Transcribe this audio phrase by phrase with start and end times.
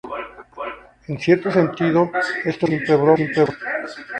[1.09, 2.09] En cierto sentido,
[2.43, 3.49] esto no es una simple broma.